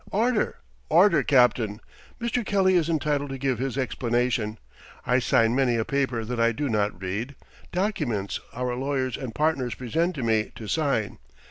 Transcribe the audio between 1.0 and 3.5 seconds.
Captain! Mr. Kelly is entitled to